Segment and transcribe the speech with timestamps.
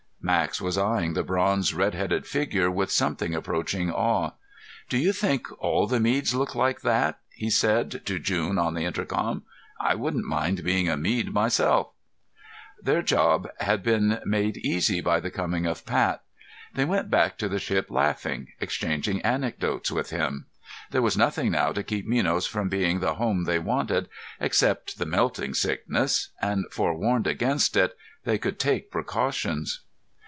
[0.23, 4.33] Max was eyeing the bronze red headed figure with something approaching awe.
[4.87, 8.85] "Do you think all the Meads look like that?" he said to June on the
[8.85, 9.41] intercom.
[9.79, 11.89] "I wouldn't mind being a Mead myself!"
[12.79, 16.21] Their job had been made easy by the coming of Pat.
[16.75, 20.45] They went back to the ship laughing, exchanging anecdotes with him.
[20.91, 24.07] There was nothing now to keep Minos from being the home they wanted,
[24.39, 29.81] except the melting sickness, and, forewarned against it, they could take precautions.